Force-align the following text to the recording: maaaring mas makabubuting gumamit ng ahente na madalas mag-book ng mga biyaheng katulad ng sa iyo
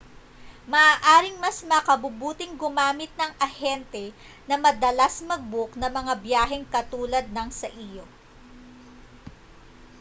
maaaring 0.71 1.37
mas 1.43 1.57
makabubuting 1.71 2.53
gumamit 2.61 3.11
ng 3.19 3.31
ahente 3.47 4.05
na 4.49 4.55
madalas 4.65 5.15
mag-book 5.29 5.71
ng 5.77 5.89
mga 5.99 6.13
biyaheng 6.23 6.65
katulad 6.75 7.25
ng 7.31 7.49
sa 7.59 7.69
iyo 7.85 8.01